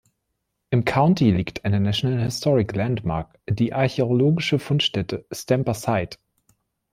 Im 0.71 0.83
County 0.83 1.29
liegt 1.29 1.63
eine 1.63 1.79
National 1.79 2.23
Historic 2.23 2.75
Landmark, 2.75 3.37
die 3.47 3.71
archäologische 3.71 4.57
Fundstätte 4.57 5.27
Stamper 5.31 5.75
Site. 5.75 6.17